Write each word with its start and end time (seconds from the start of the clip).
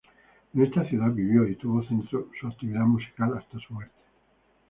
En 0.55 0.63
esta 0.63 0.83
ciudad 0.85 1.11
vivió 1.11 1.47
y 1.47 1.55
tuvo 1.57 1.83
centro 1.83 2.27
su 2.39 2.47
actividad 2.47 2.85
musical, 2.85 3.37
hasta 3.37 3.59
su 3.59 3.71
muerte. 3.75 4.01